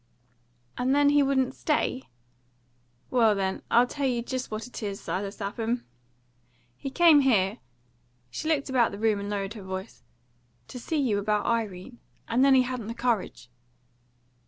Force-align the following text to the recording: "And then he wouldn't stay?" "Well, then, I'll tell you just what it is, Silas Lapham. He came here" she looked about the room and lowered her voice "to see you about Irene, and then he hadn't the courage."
"And 0.79 0.95
then 0.95 1.09
he 1.09 1.21
wouldn't 1.21 1.53
stay?" 1.53 2.09
"Well, 3.11 3.35
then, 3.35 3.61
I'll 3.69 3.85
tell 3.85 4.07
you 4.07 4.23
just 4.23 4.49
what 4.49 4.65
it 4.65 4.81
is, 4.81 4.99
Silas 4.99 5.39
Lapham. 5.39 5.85
He 6.75 6.89
came 6.89 7.19
here" 7.19 7.59
she 8.31 8.47
looked 8.47 8.67
about 8.67 8.91
the 8.91 8.97
room 8.97 9.19
and 9.19 9.29
lowered 9.29 9.53
her 9.53 9.61
voice 9.61 10.01
"to 10.69 10.79
see 10.79 10.97
you 10.97 11.19
about 11.19 11.45
Irene, 11.45 11.99
and 12.27 12.43
then 12.43 12.55
he 12.55 12.63
hadn't 12.63 12.87
the 12.87 12.95
courage." 12.95 13.51